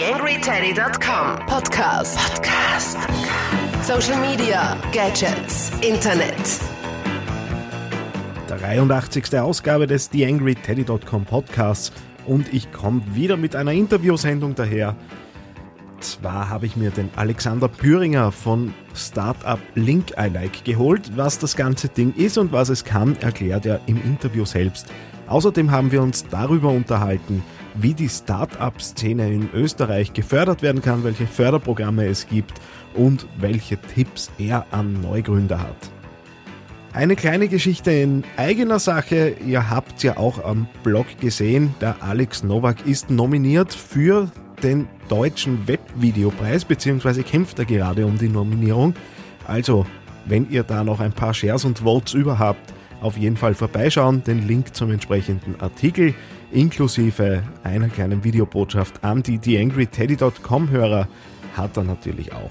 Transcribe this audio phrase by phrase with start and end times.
[0.00, 2.16] TheAngryTeddy.com Podcast.
[2.16, 2.96] Podcast.
[3.82, 6.34] Social Media, Gadgets, Internet.
[8.48, 9.38] 83.
[9.38, 11.92] Ausgabe des TheAngryTeddy.com Podcasts
[12.24, 14.96] und ich komme wieder mit einer Interviewsendung daher.
[16.00, 21.14] Zwar habe ich mir den Alexander Püringer von Startup Link I Like geholt.
[21.14, 24.86] Was das ganze Ding ist und was es kann, erklärt er im Interview selbst.
[25.26, 27.42] Außerdem haben wir uns darüber unterhalten,
[27.74, 32.60] wie die Startup-Szene in Österreich gefördert werden kann, welche Förderprogramme es gibt
[32.94, 35.90] und welche Tipps er an Neugründer hat.
[36.92, 39.36] Eine kleine Geschichte in eigener Sache.
[39.46, 44.30] Ihr habt ja auch am Blog gesehen, der Alex Nowak ist nominiert für
[44.62, 48.94] den deutschen Webvideopreis, beziehungsweise kämpft er gerade um die Nominierung.
[49.46, 49.86] Also,
[50.26, 54.22] wenn ihr da noch ein paar Shares und Votes über habt, auf jeden Fall vorbeischauen.
[54.24, 56.14] Den Link zum entsprechenden Artikel
[56.52, 61.08] inklusive einer kleinen Videobotschaft an die TheAngryTeddy.com-Hörer
[61.56, 62.50] hat er natürlich auch.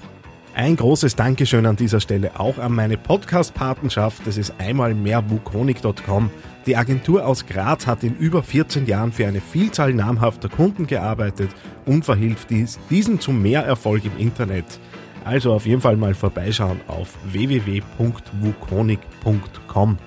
[0.54, 4.26] Ein großes Dankeschön an dieser Stelle auch an meine Podcast-Patenschaft.
[4.26, 6.30] Das ist einmal mehr Wukonic.com.
[6.66, 11.50] Die Agentur aus Graz hat in über 14 Jahren für eine Vielzahl namhafter Kunden gearbeitet
[11.86, 14.80] und verhilft dies, diesen zu mehr Erfolg im Internet.
[15.24, 19.98] Also auf jeden Fall mal vorbeischauen auf www.wukonic.com.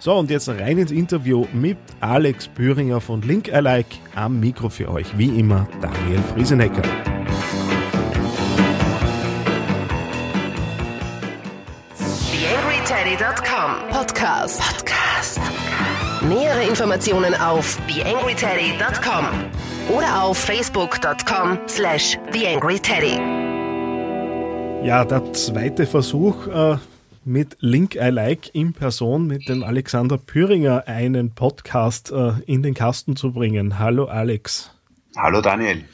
[0.00, 3.96] So, und jetzt rein ins Interview mit Alex Büringer von Link Alike.
[4.14, 6.80] Am Mikro für euch, wie immer, Daniel Friesenecker.
[12.40, 14.60] TheAngryTeddy.com Podcast.
[14.62, 15.40] Podcast.
[16.26, 19.26] Nähere Informationen auf TheAngryTeddy.com
[19.94, 23.18] oder auf Facebook.com slash TheAngryTeddy.
[24.82, 26.76] Ja, der zweite Versuch, äh,
[27.30, 32.74] mit Link I Like in Person mit dem Alexander Püringer einen Podcast äh, in den
[32.74, 33.78] Kasten zu bringen.
[33.78, 34.74] Hallo Alex.
[35.16, 35.84] Hallo Daniel.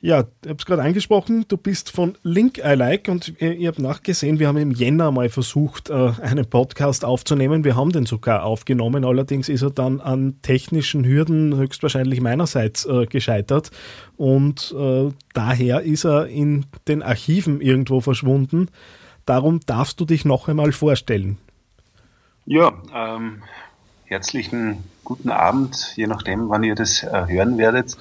[0.00, 3.80] Ja, ich habe es gerade angesprochen, du bist von Link I Like und ihr habt
[3.80, 7.64] nachgesehen, wir haben im Jänner mal versucht, äh, einen Podcast aufzunehmen.
[7.64, 13.06] Wir haben den sogar aufgenommen, allerdings ist er dann an technischen Hürden höchstwahrscheinlich meinerseits äh,
[13.06, 13.72] gescheitert
[14.16, 18.68] und äh, daher ist er in den Archiven irgendwo verschwunden.
[19.28, 21.36] Darum darfst du dich noch einmal vorstellen.
[22.46, 23.42] Ja, ähm,
[24.06, 27.98] herzlichen guten Abend, je nachdem, wann ihr das äh, hören werdet.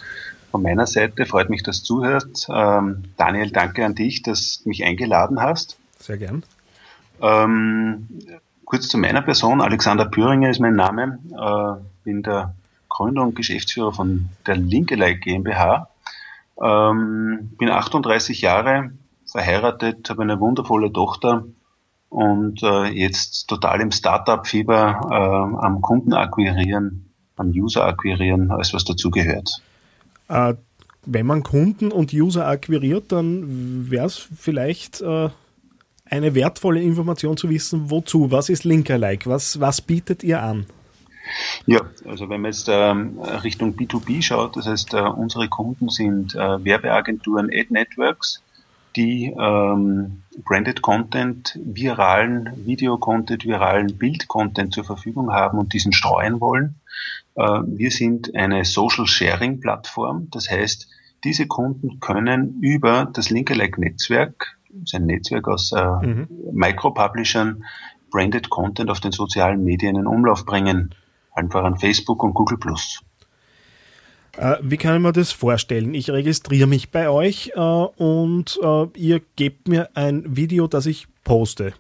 [0.52, 2.48] Von meiner Seite freut mich, dass du zuhörst.
[2.50, 5.78] Ähm, Daniel, danke an dich, dass du mich eingeladen hast.
[6.00, 6.44] Sehr gern.
[7.22, 8.08] Ähm,
[8.64, 9.60] kurz zu meiner Person.
[9.60, 11.20] Alexander Püringer ist mein Name.
[11.34, 12.56] Äh, bin der
[12.88, 15.90] Gründer und Geschäftsführer von der Linkelike GmbH.
[16.62, 18.92] Ähm, bin 38 Jahre,
[19.32, 21.46] verheiratet, habe eine wundervolle Tochter
[22.10, 28.86] und äh, jetzt total im Startup-Fieber äh, am Kunden akquirieren, am User akquirieren, alles was
[28.86, 29.62] dazugehört.
[30.30, 30.56] Äh,
[31.06, 35.30] wenn man Kunden und User akquiriert, dann wäre es vielleicht äh,
[36.06, 40.66] eine wertvolle Information zu wissen, wozu, was ist Linkerlike, was, was bietet ihr an?
[41.66, 46.36] Ja, also wenn man jetzt ähm, Richtung B2B schaut, das heißt, äh, unsere Kunden sind
[46.36, 48.42] äh, Werbeagenturen, Ad-Networks,
[48.98, 56.76] die ähm, Branded Content, viralen Video-Content, viralen Bild-Content zur Verfügung haben und diesen streuen wollen.
[57.36, 60.28] Äh, wir sind eine Social Sharing Plattform.
[60.32, 60.90] Das heißt,
[61.24, 64.58] diese Kunden können über das Linkerlike-Netzwerk,
[64.94, 66.28] ein Netzwerk aus äh, mhm.
[66.52, 67.64] Micro-Publishern,
[68.10, 70.96] Branded Content auf den sozialen Medien in Umlauf bringen,
[71.34, 73.02] einfach an Facebook und Google Plus.
[74.38, 75.94] Äh, wie kann ich mir das vorstellen?
[75.94, 81.08] Ich registriere mich bei euch äh, und äh, ihr gebt mir ein Video, das ich
[81.24, 81.74] poste.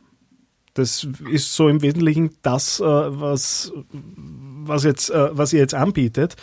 [0.74, 6.36] Das ist so im Wesentlichen das, was, was, jetzt, was ihr jetzt anbietet.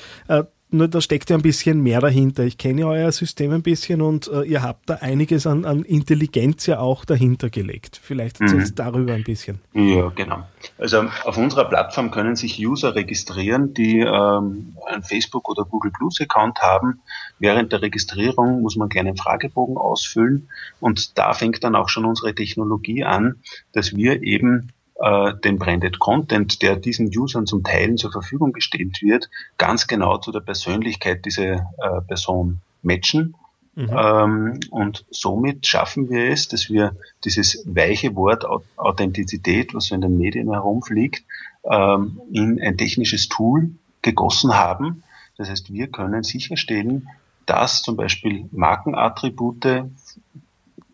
[0.71, 2.43] Nur da steckt ja ein bisschen mehr dahinter.
[2.43, 5.85] Ich kenne ja euer System ein bisschen und äh, ihr habt da einiges an, an,
[5.85, 8.01] Intelligenz ja auch dahinter gelegt.
[8.03, 8.75] Vielleicht mhm.
[8.75, 9.61] darüber ein bisschen.
[9.73, 10.43] Ja, genau.
[10.77, 16.59] Also auf unserer Plattform können sich User registrieren, die ähm, einen Facebook- oder Google Plus-Account
[16.61, 17.01] haben.
[17.39, 20.49] Während der Registrierung muss man einen kleinen Fragebogen ausfüllen
[20.81, 23.37] und da fängt dann auch schon unsere Technologie an,
[23.73, 29.03] dass wir eben äh, den Branded Content, der diesen Usern zum Teilen zur Verfügung gestellt
[29.03, 33.35] wird, ganz genau zu der Persönlichkeit dieser äh, Person matchen.
[33.75, 33.91] Mhm.
[33.91, 36.95] Ähm, und somit schaffen wir es, dass wir
[37.25, 38.45] dieses weiche Wort
[38.77, 41.25] Authentizität, was so in den Medien herumfliegt,
[41.69, 43.71] ähm, in ein technisches Tool
[44.03, 45.03] gegossen haben.
[45.37, 47.09] Das heißt, wir können sicherstellen,
[47.47, 49.87] dass zum Beispiel Markenattribute,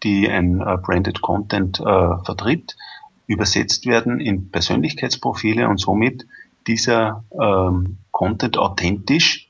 [0.02, 1.82] die ein äh, Branded Content äh,
[2.24, 2.76] vertritt,
[3.30, 6.26] übersetzt werden in Persönlichkeitsprofile und somit
[6.66, 9.48] dieser ähm, Content authentisch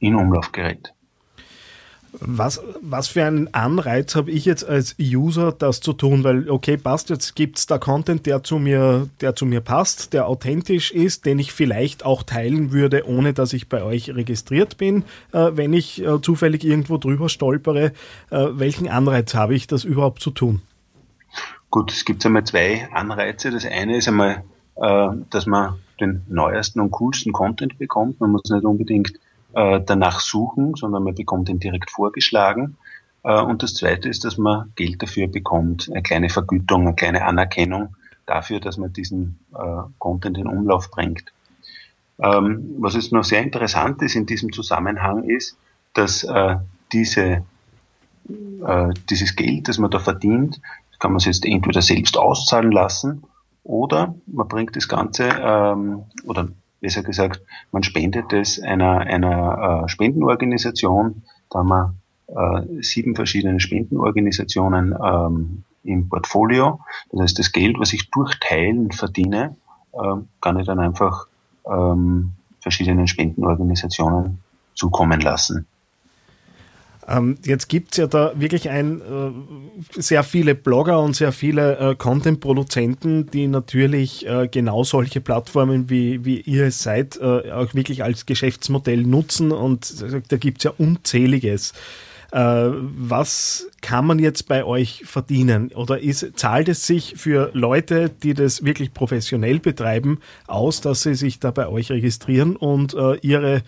[0.00, 0.92] in Umlauf gerät.
[2.20, 6.22] Was, was für einen Anreiz habe ich jetzt als User, das zu tun?
[6.22, 10.12] Weil, okay, passt, jetzt gibt es da Content, der zu, mir, der zu mir passt,
[10.12, 14.76] der authentisch ist, den ich vielleicht auch teilen würde, ohne dass ich bei euch registriert
[14.76, 15.02] bin,
[15.32, 17.92] äh, wenn ich äh, zufällig irgendwo drüber stolpere.
[18.30, 20.62] Äh, welchen Anreiz habe ich, das überhaupt zu tun?
[21.74, 23.50] Gut, es gibt einmal zwei Anreize.
[23.50, 24.44] Das eine ist einmal,
[24.76, 28.20] äh, dass man den neuesten und coolsten Content bekommt.
[28.20, 29.14] Man muss nicht unbedingt
[29.54, 32.76] äh, danach suchen, sondern man bekommt ihn direkt vorgeschlagen.
[33.24, 37.24] Äh, und das Zweite ist, dass man Geld dafür bekommt, eine kleine Vergütung, eine kleine
[37.24, 41.32] Anerkennung dafür, dass man diesen äh, Content in Umlauf bringt.
[42.20, 45.56] Ähm, was jetzt noch sehr interessant ist in diesem Zusammenhang ist,
[45.92, 46.54] dass äh,
[46.92, 47.42] diese,
[48.64, 50.60] äh, dieses Geld, das man da verdient,
[51.04, 53.24] kann man es jetzt entweder selbst auszahlen lassen
[53.62, 56.48] oder man bringt das Ganze, ähm, oder
[56.80, 57.42] besser gesagt,
[57.72, 61.24] man spendet es einer, einer äh, Spendenorganisation.
[61.50, 61.94] Da haben wir
[62.28, 66.80] äh, sieben verschiedene Spendenorganisationen ähm, im Portfolio.
[67.12, 69.56] Das heißt, das Geld, was ich durch Teilen verdiene,
[69.92, 71.26] äh, kann ich dann einfach
[71.70, 74.38] ähm, verschiedenen Spendenorganisationen
[74.74, 75.66] zukommen lassen.
[77.06, 81.78] Ähm, jetzt gibt es ja da wirklich ein, äh, sehr viele Blogger und sehr viele
[81.78, 87.74] äh, Content-Produzenten, die natürlich äh, genau solche Plattformen, wie, wie ihr es seid, äh, auch
[87.74, 91.74] wirklich als Geschäftsmodell nutzen und da gibt es ja unzähliges.
[92.32, 95.72] Äh, was kann man jetzt bei euch verdienen?
[95.72, 101.14] Oder ist, zahlt es sich für Leute, die das wirklich professionell betreiben, aus, dass sie
[101.14, 103.62] sich da bei euch registrieren und äh, ihre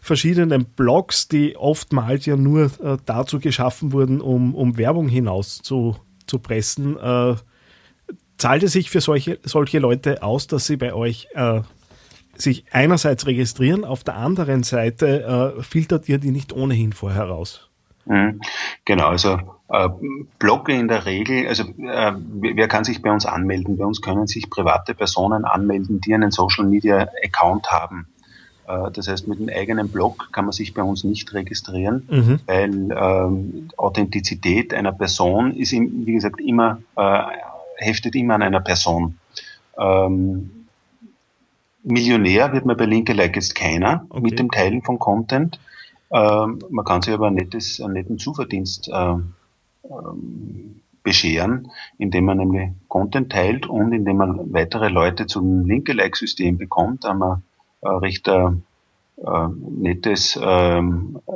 [0.00, 5.96] verschiedenen Blogs, die oftmals ja nur äh, dazu geschaffen wurden, um, um Werbung hinaus zu,
[6.26, 6.96] zu pressen.
[6.98, 7.36] Äh,
[8.38, 11.60] zahlt es sich für solche, solche Leute aus, dass sie bei euch äh,
[12.34, 17.68] sich einerseits registrieren, auf der anderen Seite äh, filtert ihr die nicht ohnehin vorher raus?
[18.06, 18.40] Mhm.
[18.84, 19.88] Genau, also äh,
[20.38, 23.76] Blogge in der Regel, also äh, wer kann sich bei uns anmelden?
[23.76, 28.08] Bei uns können sich private Personen anmelden, die einen Social Media Account haben.
[28.68, 32.40] Äh, das heißt, mit einem eigenen Blog kann man sich bei uns nicht registrieren, mhm.
[32.46, 37.22] weil ähm, Authentizität einer Person ist, wie gesagt, immer, äh,
[37.76, 39.18] heftet immer an einer Person.
[39.78, 40.50] Ähm,
[41.82, 44.20] Millionär wird man bei Linkelike jetzt keiner okay.
[44.20, 45.58] mit dem Teilen von Content.
[46.10, 49.14] Ähm, man kann sich aber ein nettes, einen netten Zuverdienst äh,
[51.02, 57.04] bescheren, indem man nämlich Content teilt und indem man weitere Leute zum Linkelike-System bekommt.
[57.06, 57.14] Äh,
[57.86, 58.48] recht äh,
[59.24, 61.32] äh, nettes ähm, äh,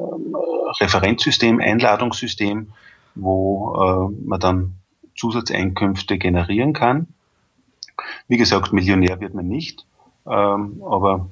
[0.82, 2.72] Referenzsystem, Einladungssystem,
[3.14, 4.74] wo äh, man dann
[5.16, 7.08] Zusatzeinkünfte generieren kann.
[8.28, 9.86] Wie gesagt, Millionär wird man nicht,
[10.26, 11.28] ähm, aber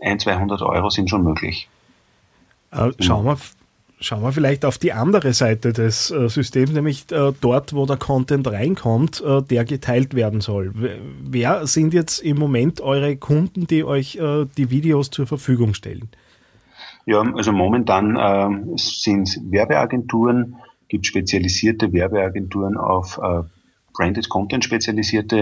[0.00, 1.68] ein, 200 Euro sind schon möglich.
[2.70, 3.36] Äh, schauen wir
[4.00, 7.96] Schauen wir vielleicht auf die andere Seite des äh, Systems, nämlich äh, dort, wo der
[7.96, 10.72] Content reinkommt, äh, der geteilt werden soll.
[11.22, 14.18] Wer sind jetzt im Moment eure Kunden, die euch
[14.56, 16.08] die Videos zur Verfügung stellen?
[17.06, 20.56] Ja, also momentan sind Werbeagenturen,
[20.88, 23.20] gibt spezialisierte Werbeagenturen auf
[23.92, 25.38] Branded Content spezialisierte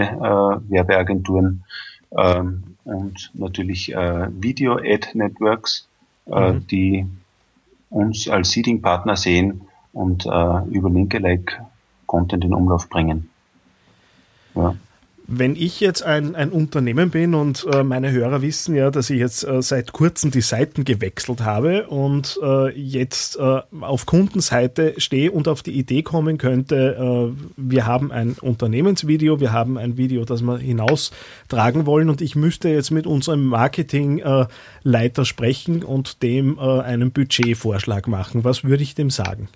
[0.67, 1.63] Werbeagenturen
[2.17, 5.87] ähm, und natürlich Video Ad Networks,
[6.25, 6.67] mhm.
[6.67, 7.05] die
[7.93, 9.61] uns als Seeding-Partner sehen
[9.93, 11.65] und äh, über Linkelike
[12.07, 13.29] Content in Umlauf bringen.
[14.55, 14.75] Ja.
[15.35, 19.19] Wenn ich jetzt ein, ein Unternehmen bin und äh, meine Hörer wissen ja, dass ich
[19.19, 25.31] jetzt äh, seit kurzem die Seiten gewechselt habe und äh, jetzt äh, auf Kundenseite stehe
[25.31, 30.23] und auf die Idee kommen könnte, äh, wir haben ein Unternehmensvideo, wir haben ein Video,
[30.23, 36.59] das wir hinaustragen wollen und ich müsste jetzt mit unserem Marketingleiter äh, sprechen und dem
[36.59, 38.43] einen Budgetvorschlag machen.
[38.43, 39.49] Was würde ich dem sagen?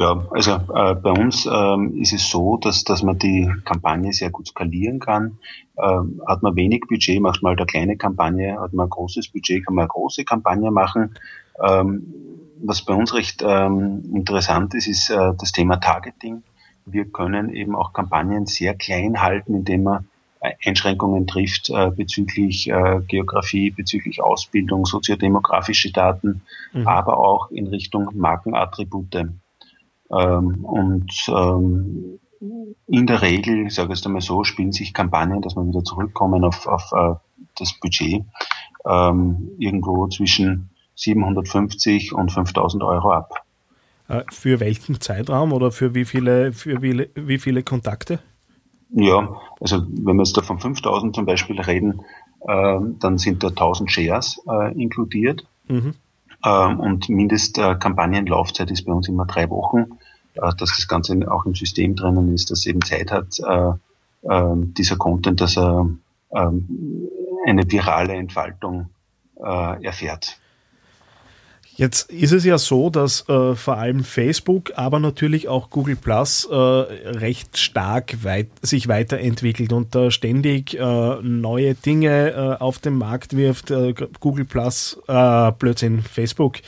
[0.00, 4.30] Ja, also äh, bei uns ähm, ist es so, dass, dass man die Kampagne sehr
[4.30, 5.36] gut skalieren kann.
[5.78, 9.28] Ähm, hat man wenig Budget, macht man halt eine kleine Kampagne, hat man ein großes
[9.28, 11.16] Budget, kann man eine große Kampagne machen.
[11.62, 12.14] Ähm,
[12.62, 16.44] was bei uns recht ähm, interessant ist, ist äh, das Thema Targeting.
[16.86, 20.08] Wir können eben auch Kampagnen sehr klein halten, indem man
[20.64, 26.40] Einschränkungen trifft äh, bezüglich äh, Geografie, bezüglich Ausbildung, soziodemografische Daten,
[26.72, 26.88] mhm.
[26.88, 29.28] aber auch in Richtung Markenattribute.
[30.12, 32.18] Ähm, und ähm,
[32.86, 36.44] in der Regel, ich sage es einmal so, spielen sich Kampagnen, dass wir wieder zurückkommen
[36.44, 37.16] auf, auf uh,
[37.58, 38.24] das Budget,
[38.86, 43.44] ähm, irgendwo zwischen 750 und 5000 Euro ab.
[44.08, 48.20] Äh, für welchen Zeitraum oder für wie viele, für wie, wie viele Kontakte?
[48.92, 52.00] Ja, also wenn wir jetzt da von 5000 zum Beispiel reden,
[52.40, 55.46] äh, dann sind da 1000 Shares äh, inkludiert.
[55.68, 55.94] Mhm.
[56.44, 59.98] Ähm, und Mindestkampagnenlaufzeit ist bei uns immer drei Wochen,
[60.34, 63.72] äh, dass das Ganze auch im System drinnen ist, dass eben Zeit hat, äh,
[64.22, 65.88] äh, dieser Content, dass er
[66.32, 67.08] ähm,
[67.46, 68.88] eine virale Entfaltung
[69.36, 70.39] äh, erfährt.
[71.80, 76.44] Jetzt ist es ja so, dass äh, vor allem Facebook, aber natürlich auch Google Plus
[76.44, 82.98] äh, recht stark weit, sich weiterentwickelt und da ständig äh, neue Dinge äh, auf den
[82.98, 83.70] Markt wirft.
[83.70, 86.58] Äh, Google Plus, äh, Blödsinn, Facebook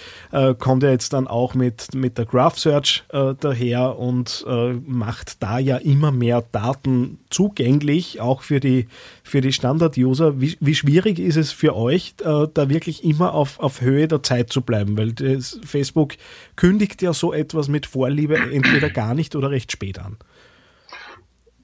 [0.58, 4.46] kommt ja jetzt dann auch mit, mit der Graph Search daher und
[4.86, 8.86] macht da ja immer mehr Daten zugänglich, auch für die,
[9.22, 10.40] für die Standard-User.
[10.40, 14.50] Wie, wie schwierig ist es für euch, da wirklich immer auf, auf Höhe der Zeit
[14.50, 14.96] zu bleiben?
[15.02, 16.14] Weil das Facebook
[16.54, 20.16] kündigt ja so etwas mit Vorliebe entweder gar nicht oder recht spät an.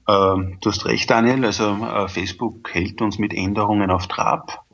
[0.07, 1.45] Ähm, du hast recht, Daniel.
[1.45, 4.65] Also äh, Facebook hält uns mit Änderungen auf Trab.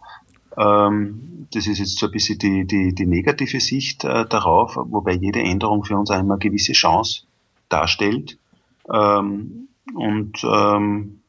[0.58, 5.14] Ähm, das ist jetzt so ein bisschen die, die, die negative Sicht äh, darauf, wobei
[5.14, 7.24] jede Änderung für uns einmal gewisse Chance
[7.70, 8.40] darstellt.
[8.92, 11.20] Ähm, und ähm,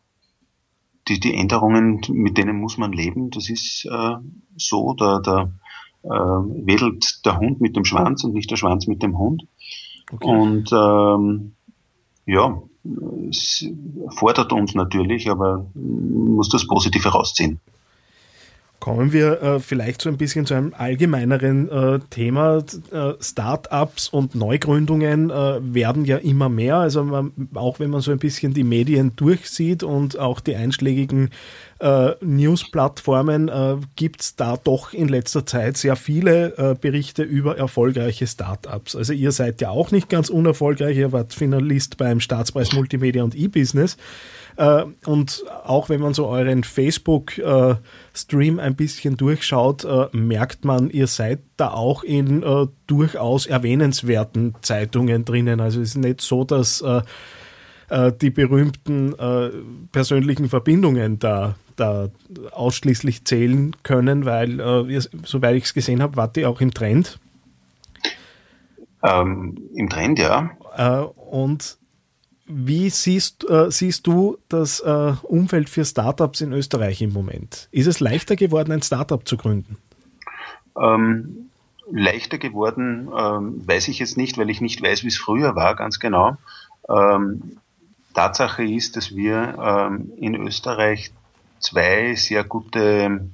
[1.09, 3.31] die, die Änderungen, mit denen muss man leben.
[3.31, 4.17] Das ist äh,
[4.57, 4.95] so.
[4.95, 5.51] Der, der
[6.07, 9.47] äh, wedelt der Hund mit dem Schwanz und nicht der Schwanz mit dem Hund.
[10.13, 10.29] Okay.
[10.29, 11.55] Und ähm,
[12.27, 12.63] ja,
[13.29, 13.67] es
[14.11, 17.61] fordert uns natürlich, aber muss das Positive rausziehen.
[18.87, 22.59] Kommen wir äh, vielleicht so ein bisschen zu einem allgemeineren äh, Thema.
[22.93, 26.77] Äh, Startups und Neugründungen äh, werden ja immer mehr.
[26.77, 31.31] Also man, auch wenn man so ein bisschen die Medien durchsieht und auch die einschlägigen
[31.81, 38.29] äh, News-Plattformen, äh, gibt es da doch in letzter Zeit sehr viele Berichte über erfolgreiche
[38.29, 38.95] Startups.
[38.95, 40.97] Also ihr seid ja auch nicht ganz unerfolgreich.
[40.97, 43.97] Ihr wart Finalist beim Staatspreis Multimedia und E-Business.
[44.57, 51.07] Äh, und auch wenn man so euren Facebook-Stream ein bisschen durchschaut, äh, merkt man, ihr
[51.07, 55.61] seid da auch in äh, durchaus erwähnenswerten Zeitungen drinnen.
[55.61, 56.85] Also es ist nicht so, dass
[58.21, 59.15] die berühmten
[59.93, 62.09] persönlichen Verbindungen da da
[62.53, 67.19] ausschließlich zählen können, weil, äh, soweit ich es gesehen habe, wart ihr auch im Trend.
[69.03, 70.51] Ähm, Im Trend, ja.
[70.77, 71.79] Äh, und
[72.47, 77.69] wie siehst, äh, siehst du das äh, Umfeld für Startups in Österreich im Moment?
[77.73, 79.79] Ist es leichter geworden, ein Startup zu gründen?
[80.81, 81.51] Ähm,
[81.91, 85.75] leichter geworden, ähm, weiß ich jetzt nicht, weil ich nicht weiß, wie es früher war,
[85.75, 86.37] ganz genau.
[86.89, 87.59] Ähm,
[88.15, 91.13] Tatsache ist, dass wir ähm, in Österreich
[91.59, 93.29] zwei sehr gute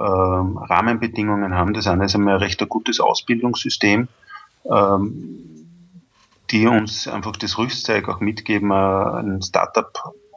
[0.00, 1.74] ähm, Rahmenbedingungen haben.
[1.74, 4.08] Das eine ist einmal ein recht gutes Ausbildungssystem
[4.64, 5.57] ähm,
[6.50, 9.92] die uns einfach das Rüstzeug auch mitgeben, äh, ein Startup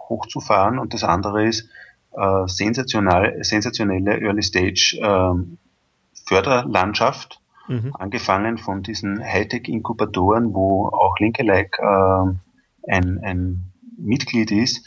[0.09, 0.79] hochzufahren.
[0.79, 1.69] Und das andere ist
[2.13, 5.57] äh, sensationell, sensationelle Early Stage äh,
[6.25, 7.95] Förderlandschaft, mhm.
[7.97, 14.85] angefangen von diesen Hightech-Inkubatoren, wo auch Linkelike äh, ein, ein Mitglied ist,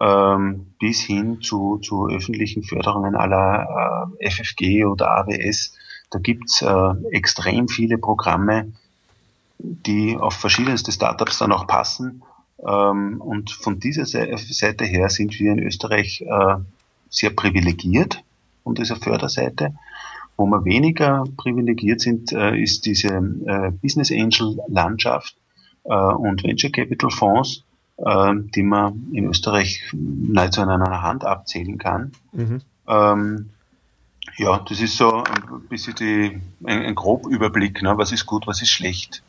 [0.00, 5.74] ähm, bis hin zu, zu öffentlichen Förderungen aller äh, FFG oder AWS.
[6.10, 8.72] Da gibt's äh, extrem viele Programme,
[9.58, 12.22] die auf verschiedenste Startups dann auch passen.
[12.66, 16.56] Ähm, und von dieser Seite her sind wir in Österreich äh,
[17.10, 18.22] sehr privilegiert
[18.64, 19.74] von dieser Förderseite.
[20.36, 25.36] Wo wir weniger privilegiert sind, äh, ist diese äh, Business Angel Landschaft
[25.84, 27.64] und Venture Capital Fonds,
[27.96, 32.12] die man in Österreich nahezu an einer Hand abzählen kann.
[32.32, 32.60] Mhm.
[32.86, 33.48] Ähm,
[34.36, 37.96] ja, das ist so ein bisschen die, ein, ein Grobüberblick, ne?
[37.96, 39.22] was ist gut, was ist schlecht.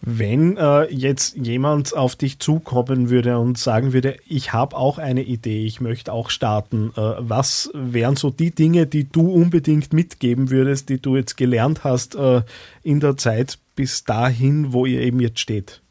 [0.00, 5.22] Wenn äh, jetzt jemand auf dich zukommen würde und sagen würde, ich habe auch eine
[5.22, 10.50] Idee, ich möchte auch starten, äh, was wären so die Dinge, die du unbedingt mitgeben
[10.50, 12.42] würdest, die du jetzt gelernt hast äh,
[12.84, 15.82] in der Zeit bis dahin, wo ihr eben jetzt steht?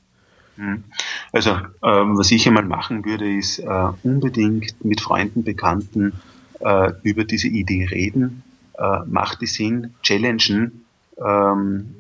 [0.56, 0.86] Hm.
[1.34, 1.52] Also,
[1.84, 6.14] ähm, was ich einmal machen würde, ist äh, unbedingt mit Freunden, Bekannten
[6.60, 8.44] äh, über diese Idee reden,
[8.78, 10.86] äh, macht die Sinn, challengen,
[11.24, 11.96] ähm,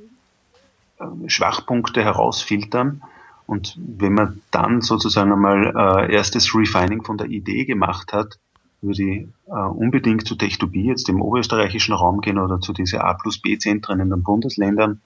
[1.28, 3.02] Schwachpunkte herausfiltern.
[3.46, 8.40] Und wenn man dann sozusagen einmal äh, erstes Refining von der Idee gemacht hat,
[8.82, 13.14] würde ich äh, unbedingt zu Techtopie jetzt im oberösterreichischen Raum gehen oder zu diese A
[13.14, 15.02] plus B-Zentren in den Bundesländern.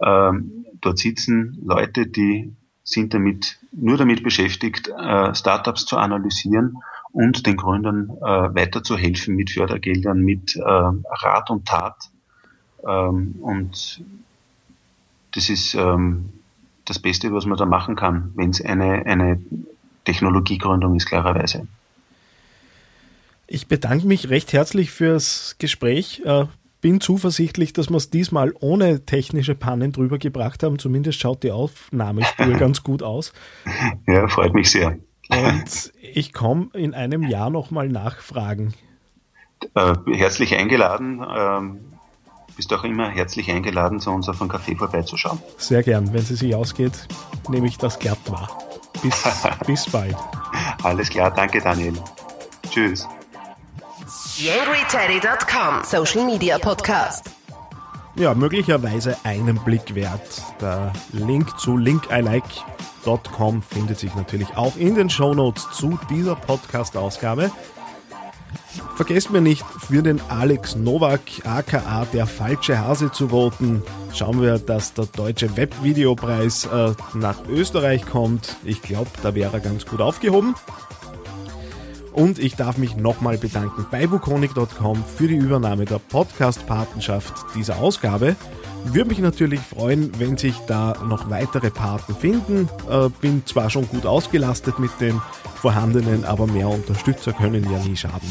[0.00, 6.78] Ähm, dort sitzen Leute, die sind damit nur damit beschäftigt, äh, Startups zu analysieren
[7.12, 12.10] und den Gründern äh, weiterzuhelfen mit Fördergeldern, mit äh, Rat und Tat.
[12.84, 14.02] Ähm, und
[15.32, 16.30] das ist ähm,
[16.84, 19.40] das Beste, was man da machen kann, wenn es eine, eine
[20.04, 21.66] Technologiegründung ist, klarerweise.
[23.46, 26.22] Ich bedanke mich recht herzlich fürs Gespräch.
[26.24, 26.46] Äh,
[26.80, 30.78] bin zuversichtlich, dass wir es diesmal ohne technische Pannen drüber gebracht haben.
[30.78, 33.32] Zumindest schaut die Aufnahmespur ganz gut aus.
[34.06, 34.98] Ja, freut mich sehr.
[35.28, 38.74] Und ich komme in einem Jahr nochmal nachfragen.
[39.74, 41.24] Äh, herzlich eingeladen.
[41.34, 41.80] Ähm,
[42.56, 45.38] bist auch immer herzlich eingeladen, zu uns auf dem Café vorbeizuschauen.
[45.56, 46.12] Sehr gern.
[46.12, 47.08] Wenn es sich ausgeht,
[47.48, 48.48] nehme ich das glatt wahr.
[49.02, 49.22] Bis,
[49.66, 50.16] bis bald.
[50.82, 51.94] Alles klar, danke Daniel.
[52.70, 53.06] Tschüss.
[54.36, 57.30] TheAngryTeddy.com Social Media Podcast.
[58.14, 60.42] Ja, möglicherweise einen Blick wert.
[60.60, 67.50] Der Link zu linkalike.com findet sich natürlich auch in den Shownotes zu dieser Podcast-Ausgabe.
[69.04, 73.82] Vergesst mir nicht, für den Alex Nowak, aka der falsche Hase, zu voten.
[74.14, 78.54] Schauen wir, dass der deutsche Webvideopreis äh, nach Österreich kommt.
[78.62, 80.54] Ich glaube, da wäre er ganz gut aufgehoben.
[82.12, 88.36] Und ich darf mich nochmal bedanken bei Bukonik.com für die Übernahme der Podcast-Patenschaft dieser Ausgabe.
[88.84, 92.68] Würde mich natürlich freuen, wenn sich da noch weitere Paten finden.
[92.88, 95.20] Äh, bin zwar schon gut ausgelastet mit den
[95.56, 98.30] vorhandenen, aber mehr Unterstützer können ja nie schaden.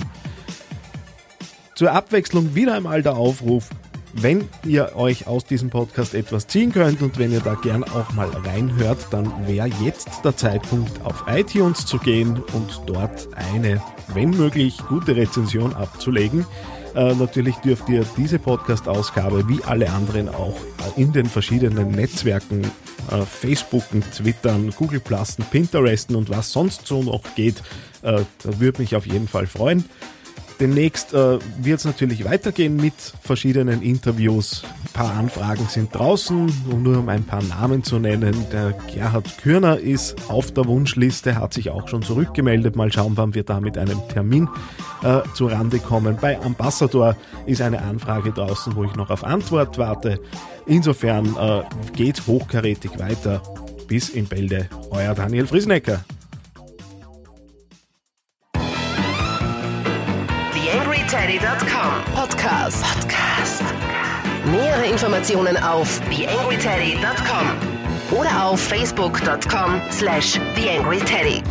[1.81, 3.67] Zur Abwechslung wieder einmal der Aufruf,
[4.13, 8.13] wenn ihr euch aus diesem Podcast etwas ziehen könnt und wenn ihr da gern auch
[8.13, 13.81] mal reinhört, dann wäre jetzt der Zeitpunkt auf iTunes zu gehen und dort eine,
[14.13, 16.45] wenn möglich, gute Rezension abzulegen.
[16.93, 20.59] Äh, natürlich dürft ihr diese Podcast-Ausgabe wie alle anderen auch
[20.97, 22.61] in den verschiedenen Netzwerken
[23.09, 27.63] äh, Facebooken, Twittern, Google Plusen, Pinteresten und was sonst so noch geht.
[28.03, 29.85] Äh, da würde mich auf jeden Fall freuen.
[30.62, 34.62] Demnächst äh, wird es natürlich weitergehen mit verschiedenen Interviews.
[34.63, 38.46] Ein paar Anfragen sind draußen, um nur um ein paar Namen zu nennen.
[38.51, 42.75] Der Gerhard Kürner ist auf der Wunschliste, hat sich auch schon zurückgemeldet.
[42.75, 44.50] Mal schauen, wann wir da mit einem Termin
[45.01, 46.20] äh, zu Rande kommen.
[46.22, 50.20] Bei Ambassador ist eine Anfrage draußen, wo ich noch auf Antwort warte.
[50.68, 51.63] Insofern äh,
[51.96, 53.41] geht hochkarätig weiter.
[53.88, 56.06] Bis in Bälde, euer Daniel Friesnecker.
[61.21, 62.84] TheAngryTeddy.com Podcast.
[62.84, 63.62] Podcast.
[64.45, 71.43] Nähere Informationen auf TheAngryTeddy.com oder auf Facebook.com slash TheAngryTeddy.